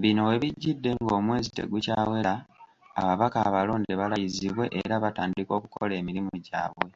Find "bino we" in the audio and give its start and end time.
0.00-0.36